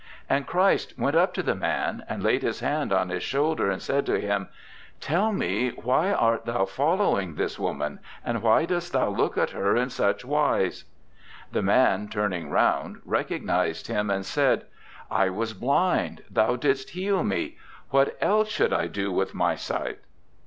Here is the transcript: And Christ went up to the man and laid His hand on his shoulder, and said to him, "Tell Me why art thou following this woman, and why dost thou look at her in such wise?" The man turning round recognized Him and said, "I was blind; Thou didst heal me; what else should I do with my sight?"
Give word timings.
And 0.27 0.47
Christ 0.47 0.95
went 0.97 1.15
up 1.15 1.31
to 1.35 1.43
the 1.43 1.53
man 1.53 2.03
and 2.09 2.23
laid 2.23 2.41
His 2.41 2.61
hand 2.61 2.91
on 2.91 3.09
his 3.09 3.21
shoulder, 3.21 3.69
and 3.69 3.79
said 3.79 4.03
to 4.07 4.19
him, 4.19 4.49
"Tell 4.99 5.31
Me 5.31 5.69
why 5.73 6.11
art 6.11 6.45
thou 6.45 6.65
following 6.65 7.35
this 7.35 7.59
woman, 7.59 7.99
and 8.25 8.41
why 8.41 8.65
dost 8.65 8.93
thou 8.93 9.09
look 9.09 9.37
at 9.37 9.51
her 9.51 9.75
in 9.77 9.91
such 9.91 10.25
wise?" 10.25 10.85
The 11.51 11.61
man 11.61 12.07
turning 12.07 12.49
round 12.49 13.03
recognized 13.05 13.85
Him 13.89 14.09
and 14.09 14.25
said, 14.25 14.65
"I 15.11 15.29
was 15.29 15.53
blind; 15.53 16.23
Thou 16.31 16.55
didst 16.55 16.89
heal 16.97 17.23
me; 17.23 17.57
what 17.91 18.17
else 18.19 18.49
should 18.49 18.73
I 18.73 18.87
do 18.87 19.11
with 19.11 19.35
my 19.35 19.53
sight?" 19.53 19.99